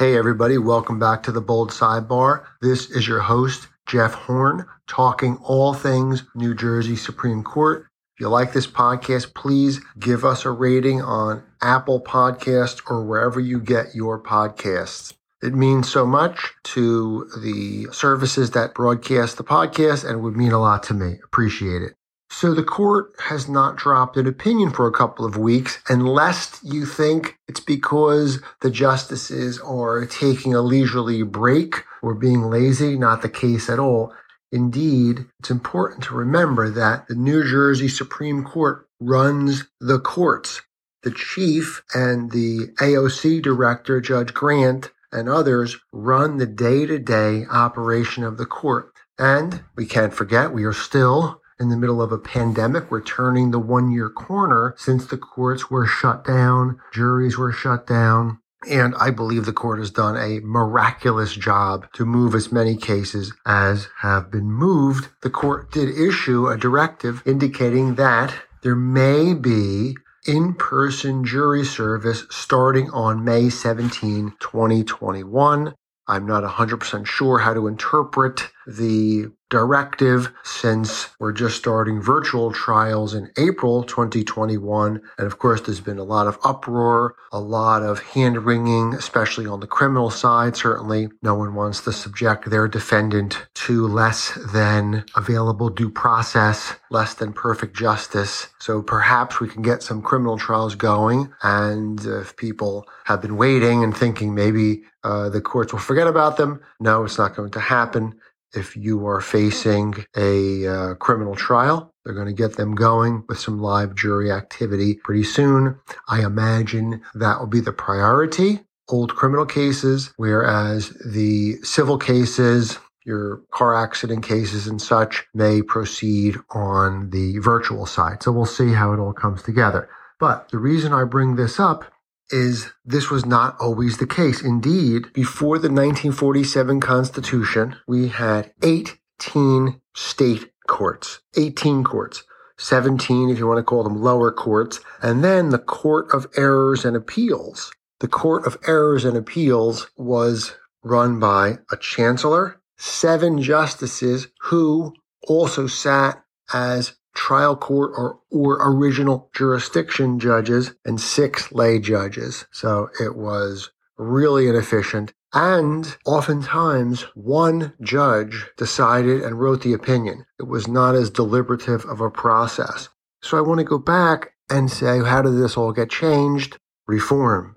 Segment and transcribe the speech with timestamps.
[0.00, 2.46] Hey, everybody, welcome back to the Bold Sidebar.
[2.62, 7.84] This is your host, Jeff Horn, talking all things New Jersey Supreme Court.
[8.14, 13.38] If you like this podcast, please give us a rating on Apple Podcast or wherever
[13.40, 15.12] you get your podcasts.
[15.42, 20.60] It means so much to the services that broadcast the podcast and would mean a
[20.62, 21.18] lot to me.
[21.22, 21.92] Appreciate it.
[22.32, 26.86] So the court has not dropped an opinion for a couple of weeks, unless you
[26.86, 32.96] think it's because the justices are taking a leisurely break or being lazy.
[32.96, 34.14] Not the case at all.
[34.52, 40.62] Indeed, it's important to remember that the New Jersey Supreme Court runs the courts.
[41.02, 47.44] The chief and the AOC director, Judge Grant, and others run the day to day
[47.50, 48.92] operation of the court.
[49.18, 52.90] And we can't forget, we are still in the middle of a pandemic.
[52.90, 57.86] We're turning the one year corner since the courts were shut down, juries were shut
[57.86, 58.40] down.
[58.68, 63.32] And I believe the court has done a miraculous job to move as many cases
[63.46, 65.08] as have been moved.
[65.22, 69.94] The court did issue a directive indicating that there may be
[70.26, 75.74] in-person jury service starting on May 17, 2021.
[76.06, 83.14] I'm not 100% sure how to interpret the directive since we're just starting virtual trials
[83.14, 85.02] in April 2021.
[85.18, 89.46] And of course, there's been a lot of uproar, a lot of hand wringing, especially
[89.46, 90.56] on the criminal side.
[90.56, 97.14] Certainly, no one wants to subject their defendant to less than available due process, less
[97.14, 98.48] than perfect justice.
[98.60, 101.32] So perhaps we can get some criminal trials going.
[101.42, 106.36] And if people have been waiting and thinking maybe uh, the courts will forget about
[106.36, 108.14] them, no, it's not going to happen
[108.54, 111.92] if you are facing a uh, criminal trial.
[112.04, 115.78] They're going to get them going with some live jury activity pretty soon.
[116.08, 118.60] I imagine that will be the priority.
[118.88, 126.36] Old criminal cases, whereas the civil cases, your car accident cases and such may proceed
[126.50, 128.22] on the virtual side.
[128.22, 129.88] So we'll see how it all comes together.
[130.18, 131.84] But the reason I bring this up
[132.30, 134.42] is this was not always the case.
[134.42, 142.24] Indeed, before the 1947 Constitution, we had 18 state courts, 18 courts.
[142.58, 146.84] 17, if you want to call them lower courts, and then the Court of Errors
[146.84, 147.72] and Appeals.
[148.00, 150.52] The Court of Errors and Appeals was
[150.82, 154.94] run by a chancellor, seven justices who
[155.26, 162.46] also sat as trial court or, or original jurisdiction judges and six lay judges.
[162.52, 165.12] So it was really inefficient.
[165.32, 170.26] And oftentimes one judge decided and wrote the opinion.
[170.38, 172.88] It was not as deliberative of a process.
[173.22, 176.58] So I want to go back and say, how did this all get changed?
[176.88, 177.56] Reform.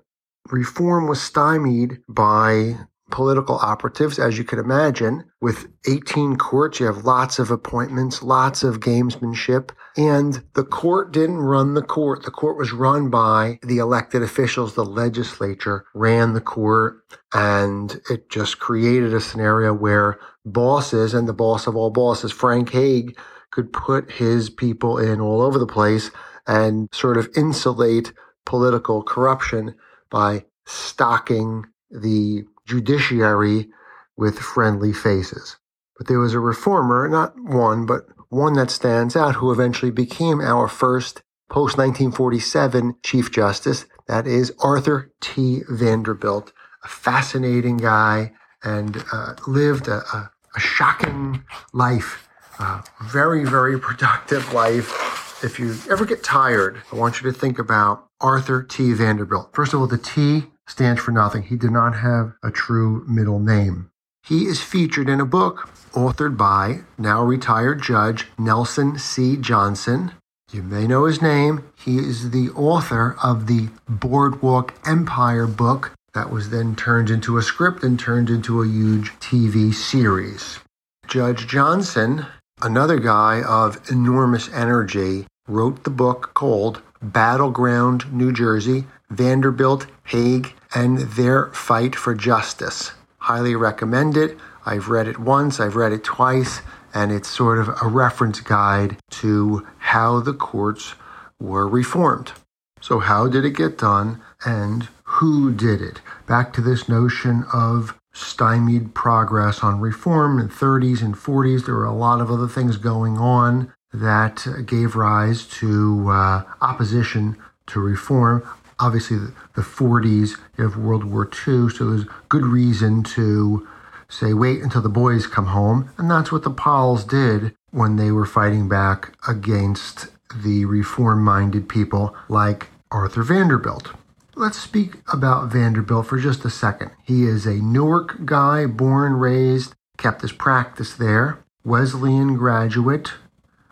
[0.50, 2.76] Reform was stymied by
[3.14, 5.24] political operatives, as you can imagine.
[5.40, 9.70] With 18 courts, you have lots of appointments, lots of gamesmanship.
[9.96, 12.24] And the court didn't run the court.
[12.24, 14.74] The court was run by the elected officials.
[14.74, 17.02] The legislature ran the court.
[17.32, 22.70] And it just created a scenario where bosses and the boss of all bosses, Frank
[22.70, 23.16] Hague,
[23.52, 26.10] could put his people in all over the place
[26.48, 28.12] and sort of insulate
[28.44, 29.76] political corruption
[30.10, 33.68] by stocking the judiciary
[34.16, 35.56] with friendly faces.
[35.96, 40.40] But there was a reformer, not one, but one that stands out, who eventually became
[40.40, 43.86] our first post 1947 Chief Justice.
[44.06, 45.62] That is Arthur T.
[45.68, 46.52] Vanderbilt,
[46.82, 52.28] a fascinating guy and uh, lived a, a, a, shocking life,
[52.58, 55.13] uh, very, very productive life.
[55.44, 58.94] If you ever get tired, I want you to think about Arthur T.
[58.94, 59.50] Vanderbilt.
[59.52, 61.42] First of all, the T stands for nothing.
[61.42, 63.90] He did not have a true middle name.
[64.26, 69.36] He is featured in a book authored by now retired Judge Nelson C.
[69.36, 70.12] Johnson.
[70.50, 71.70] You may know his name.
[71.76, 77.42] He is the author of the Boardwalk Empire book that was then turned into a
[77.42, 80.60] script and turned into a huge TV series.
[81.06, 82.24] Judge Johnson,
[82.62, 90.98] another guy of enormous energy, wrote the book called Battleground New Jersey Vanderbilt, Hague, and
[90.98, 92.92] their fight for justice.
[93.18, 94.36] Highly recommend it.
[94.66, 96.60] I've read it once, I've read it twice,
[96.94, 100.94] and it's sort of a reference guide to how the courts
[101.38, 102.32] were reformed.
[102.80, 106.00] So, how did it get done, and who did it?
[106.26, 111.66] Back to this notion of stymied progress on reform in the 30s and 40s.
[111.66, 117.36] There were a lot of other things going on that gave rise to uh, opposition
[117.68, 118.46] to reform.
[118.80, 123.66] obviously the, the 40s, you have World War II, so there's good reason to
[124.08, 125.90] say, wait until the boys come home.
[125.96, 130.08] And that's what the Pols did when they were fighting back against
[130.42, 133.92] the reform minded people like Arthur Vanderbilt.
[134.36, 136.90] Let's speak about Vanderbilt for just a second.
[137.04, 143.12] He is a Newark guy, born, raised, kept his practice there, Wesleyan graduate,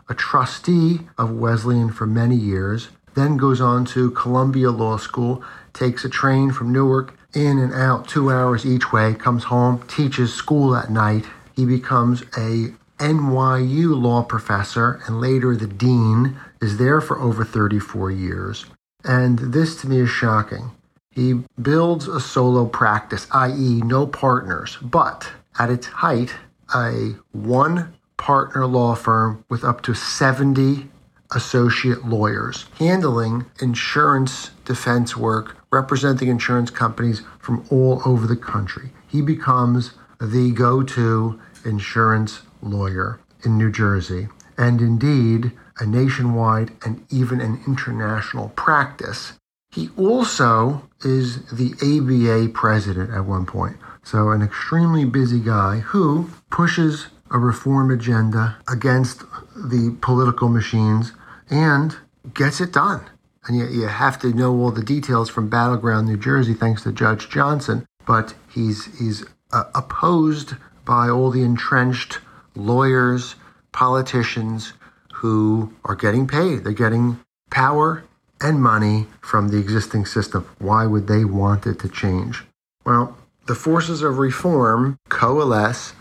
[0.09, 6.03] a trustee of Wesleyan for many years, then goes on to Columbia Law School, takes
[6.03, 10.75] a train from Newark in and out two hours each way, comes home, teaches school
[10.75, 11.25] at night.
[11.55, 18.11] He becomes a NYU law professor and later the dean, is there for over 34
[18.11, 18.65] years.
[19.03, 20.71] And this to me is shocking.
[21.11, 25.29] He builds a solo practice, i.e., no partners, but
[25.59, 26.33] at its height,
[26.73, 30.89] a one partner law firm with up to 70
[31.35, 38.91] associate lawyers handling insurance defense work, representing insurance companies from all over the country.
[39.07, 44.27] He becomes the go to insurance lawyer in New Jersey,
[44.57, 49.33] and indeed a nationwide and even an international practice.
[49.71, 53.77] He also is the ABA president at one point.
[54.03, 59.23] So, an extremely busy guy who pushes a reform agenda against
[59.55, 61.11] the political machines
[61.49, 61.97] and
[62.33, 63.03] gets it done.
[63.45, 66.93] And yet you have to know all the details from Battleground, New Jersey, thanks to
[66.93, 67.85] Judge Johnson.
[68.05, 70.53] But he's he's uh, opposed
[70.85, 72.19] by all the entrenched
[72.55, 73.35] lawyers,
[73.71, 74.73] politicians
[75.15, 76.63] who are getting paid.
[76.63, 77.19] They're getting
[77.49, 78.03] power
[78.39, 80.47] and money from the existing system.
[80.59, 82.43] Why would they want it to change?
[82.85, 85.91] Well, the forces of reform coalesce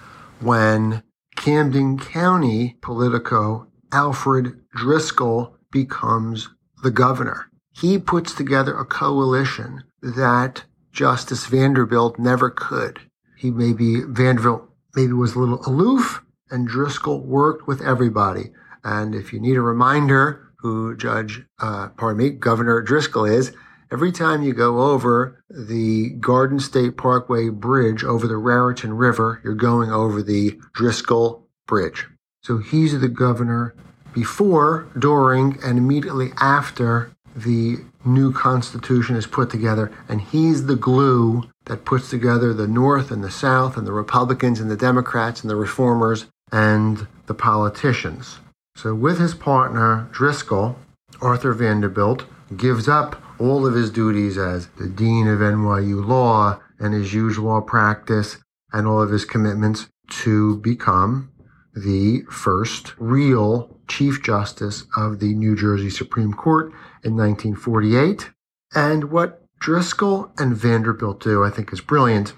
[0.41, 1.03] when
[1.43, 6.49] Camden County Politico Alfred Driscoll becomes
[6.85, 7.51] the governor.
[7.73, 10.63] He puts together a coalition that
[10.93, 13.01] Justice Vanderbilt never could.
[13.37, 18.53] He maybe, Vanderbilt maybe was a little aloof, and Driscoll worked with everybody.
[18.85, 23.53] And if you need a reminder who Judge, uh, pardon me, Governor Driscoll is,
[23.93, 29.55] every time you go over the Garden State Parkway Bridge over the Raritan River, you're
[29.55, 32.07] going over the Driscoll Bridge.
[32.43, 33.75] So he's the governor
[34.15, 39.93] before, during, and immediately after the new Constitution is put together.
[40.09, 44.59] And he's the glue that puts together the North and the South, and the Republicans
[44.59, 48.39] and the Democrats, and the reformers and the politicians.
[48.75, 50.77] So, with his partner, Driscoll,
[51.21, 52.25] Arthur Vanderbilt
[52.57, 57.61] gives up all of his duties as the Dean of NYU Law and his usual
[57.61, 58.39] practice
[58.73, 61.33] and all of his commitments to become
[61.75, 66.67] the first real Chief Justice of the New Jersey Supreme Court
[67.03, 68.31] in 1948.
[68.75, 72.35] And what Driscoll and Vanderbilt do, I think, is brilliant.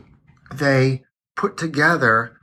[0.53, 1.03] They
[1.37, 2.39] put together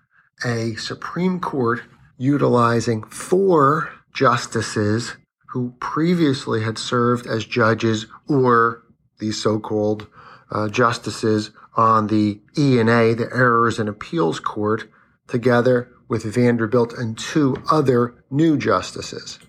[0.45, 1.81] a Supreme Court
[2.17, 5.15] utilizing four justices
[5.51, 8.83] who previously had served as judges or
[9.19, 10.07] these so-called
[10.51, 14.89] uh, justices on the E&A, the Errors and Appeals Court,
[15.27, 19.39] together with Vanderbilt and two other new justices.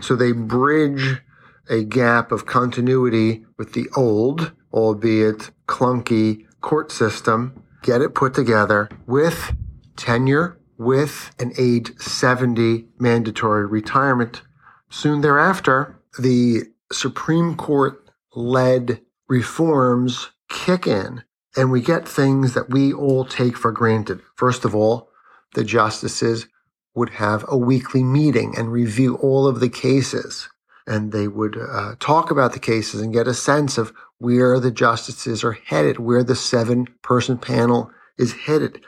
[0.00, 1.22] So they bridge
[1.68, 8.88] a gap of continuity with the old, albeit clunky, court system, get it put together
[9.06, 9.54] with
[9.96, 14.42] tenure, with an age 70 mandatory retirement.
[14.88, 16.62] Soon thereafter, the
[16.92, 21.24] Supreme Court led reforms kick in
[21.56, 24.20] and we get things that we all take for granted.
[24.36, 25.08] First of all,
[25.54, 26.46] the justices
[26.94, 30.48] would have a weekly meeting and review all of the cases.
[30.86, 34.70] And they would uh, talk about the cases and get a sense of where the
[34.70, 38.84] justices are headed, where the seven person panel is headed.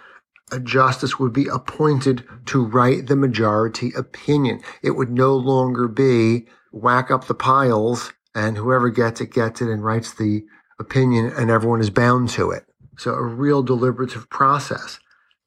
[0.50, 4.61] A justice would be appointed to write the majority opinion.
[4.83, 9.69] It would no longer be whack up the piles and whoever gets it gets it
[9.69, 10.45] and writes the
[10.78, 12.64] opinion and everyone is bound to it.
[12.97, 14.99] So a real deliberative process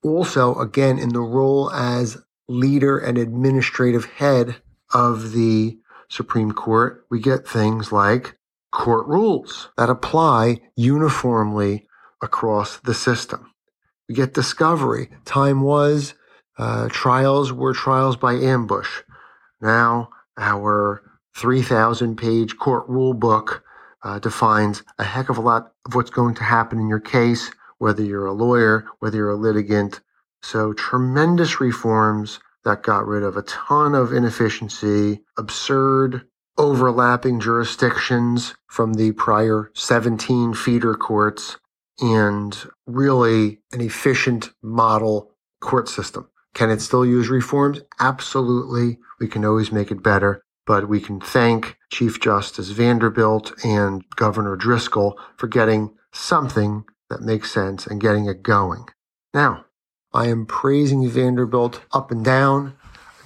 [0.04, 2.18] also, again, in the role as
[2.48, 4.58] leader and administrative head
[4.94, 5.78] of the
[6.10, 8.38] Supreme Court, we get things like
[8.72, 11.88] court rules that apply uniformly
[12.22, 13.51] across the system.
[14.12, 15.08] We get discovery.
[15.24, 16.16] Time was
[16.58, 19.04] uh, trials were trials by ambush.
[19.62, 21.02] Now, our
[21.38, 23.64] 3,000 page court rule book
[24.04, 27.52] uh, defines a heck of a lot of what's going to happen in your case
[27.78, 30.02] whether you're a lawyer, whether you're a litigant.
[30.44, 36.28] So tremendous reforms that got rid of a ton of inefficiency, absurd
[36.58, 41.56] overlapping jurisdictions from the prior 17 feeder courts
[42.02, 45.32] and really an efficient model
[45.62, 46.28] court system.
[46.54, 47.82] Can it still use reforms?
[48.00, 48.98] Absolutely.
[49.20, 54.56] We can always make it better, but we can thank Chief Justice Vanderbilt and Governor
[54.56, 58.86] Driscoll for getting something that makes sense and getting it going.
[59.34, 59.66] Now,
[60.14, 62.74] I am praising Vanderbilt up and down.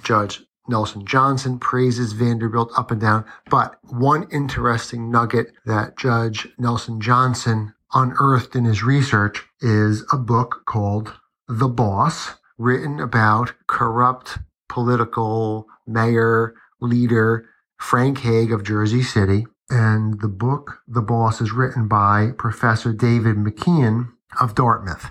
[0.04, 3.24] Judge Nelson Johnson praises Vanderbilt up and down.
[3.50, 10.64] But one interesting nugget that Judge Nelson Johnson unearthed in his research is a book
[10.66, 11.14] called
[11.48, 14.38] The Boss, written about corrupt
[14.68, 17.48] political mayor, leader
[17.78, 19.46] Frank Hague of Jersey City.
[19.70, 25.06] And the book, The Boss, is written by Professor David McKean of Dartmouth.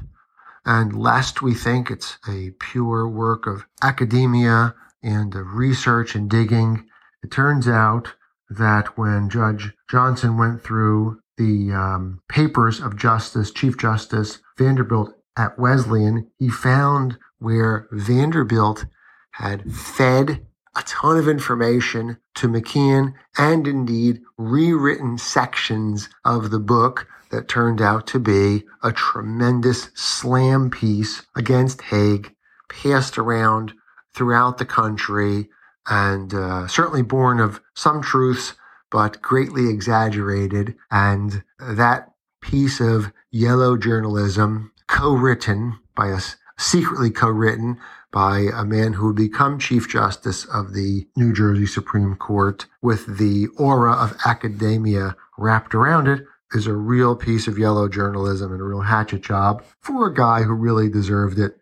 [0.63, 6.87] And lest we think it's a pure work of academia and of research and digging,
[7.23, 8.13] it turns out
[8.47, 15.59] that when Judge Johnson went through the um, papers of Justice, Chief Justice Vanderbilt at
[15.59, 18.85] Wesleyan, he found where Vanderbilt
[19.31, 27.07] had fed a ton of information to McKean and indeed rewritten sections of the book
[27.31, 32.33] that turned out to be a tremendous slam piece against Hague,
[32.69, 33.73] passed around
[34.13, 35.49] throughout the country
[35.87, 38.53] and uh, certainly born of some truths,
[38.91, 40.75] but greatly exaggerated.
[40.91, 42.11] And that
[42.41, 47.77] piece of yellow journalism, co written by us, secretly co written
[48.11, 53.17] by a man who would become Chief Justice of the New Jersey Supreme Court with
[53.17, 58.61] the aura of academia wrapped around it, is a real piece of yellow journalism and
[58.61, 61.57] a real hatchet job for a guy who really deserved it.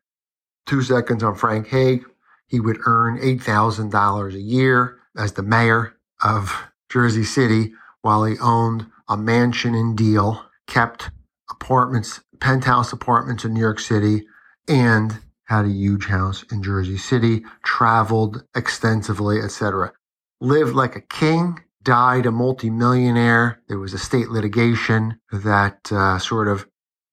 [0.67, 2.05] Two seconds on Frank Hague.
[2.45, 6.53] He would earn $8,000 a year as the mayor of
[6.93, 7.73] Jersey City
[8.03, 11.09] while he owned a mansion in Deal, kept
[11.49, 14.27] apartments, penthouse apartments in New York City,
[14.67, 19.91] and had a huge house in Jersey City, traveled extensively, etc.
[20.39, 23.59] Lived like a king, died a multimillionaire.
[23.67, 26.67] There was a state litigation that uh, sort of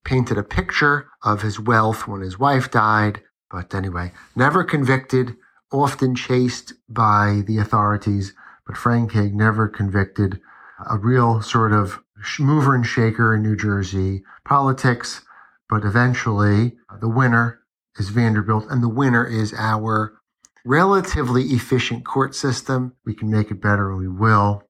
[0.04, 3.22] painted a picture of his wealth when his wife died.
[3.50, 5.36] But anyway, never convicted,
[5.72, 8.34] often chased by the authorities.
[8.70, 10.40] But Frank Hague never convicted.
[10.88, 11.98] A real sort of
[12.38, 15.22] mover and shaker in New Jersey politics.
[15.68, 17.62] But eventually, uh, the winner
[17.98, 20.20] is Vanderbilt, and the winner is our
[20.64, 22.94] relatively efficient court system.
[23.04, 24.62] We can make it better, and we will.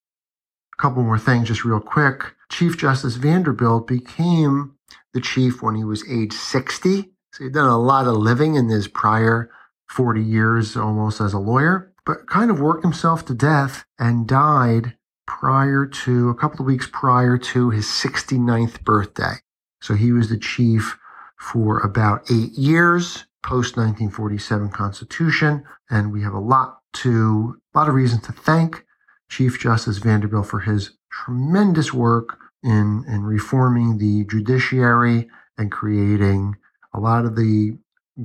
[0.73, 2.23] A couple more things, just real quick.
[2.50, 4.76] Chief Justice Vanderbilt became
[5.12, 7.12] the chief when he was age 60.
[7.35, 9.50] So he'd done a lot of living in his prior
[9.90, 14.97] 40 years almost as a lawyer, but kind of worked himself to death and died
[15.26, 19.35] prior to a couple of weeks prior to his 69th birthday.
[19.80, 20.99] So he was the chief
[21.38, 27.88] for about eight years post 1947 Constitution, and we have a lot to, a lot
[27.88, 28.85] of reasons to thank
[29.28, 36.57] Chief Justice Vanderbilt for his tremendous work in, in reforming the judiciary and creating
[36.92, 37.78] a lot of the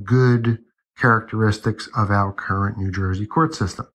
[0.04, 0.58] good
[0.98, 3.86] characteristics of our current New Jersey court system.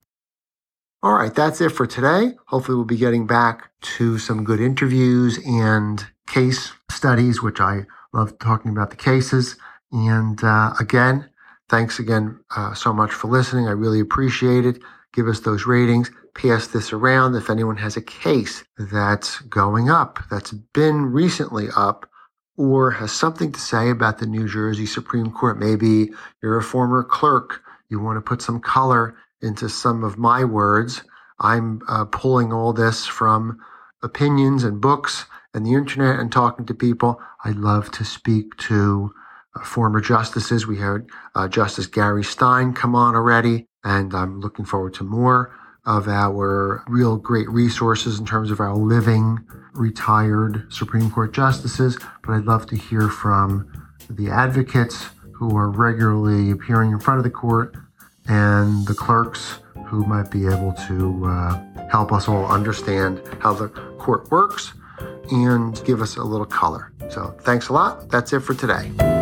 [1.03, 2.33] All right, that's it for today.
[2.45, 8.37] Hopefully, we'll be getting back to some good interviews and case studies, which I love
[8.37, 9.55] talking about the cases.
[9.91, 11.27] And uh, again,
[11.69, 13.67] thanks again uh, so much for listening.
[13.67, 14.79] I really appreciate it.
[15.13, 16.11] Give us those ratings.
[16.35, 22.09] Pass this around if anyone has a case that's going up, that's been recently up,
[22.57, 25.59] or has something to say about the New Jersey Supreme Court.
[25.59, 27.61] Maybe you're a former clerk.
[27.89, 31.03] You want to put some color into some of my words.
[31.39, 33.59] I'm uh, pulling all this from
[34.03, 37.19] opinions and books and the internet and talking to people.
[37.43, 39.13] I love to speak to
[39.55, 40.67] uh, former justices.
[40.67, 45.51] We had uh, Justice Gary Stein come on already, and I'm looking forward to more
[45.85, 49.39] of our real great resources in terms of our living
[49.73, 51.97] retired Supreme Court justices.
[52.23, 57.23] But I'd love to hear from the advocates who are regularly appearing in front of
[57.23, 57.75] the court
[58.27, 63.67] and the clerks who might be able to uh, help us all understand how the
[63.97, 64.73] court works
[65.31, 66.91] and give us a little color.
[67.09, 68.09] So thanks a lot.
[68.09, 69.20] That's it for today.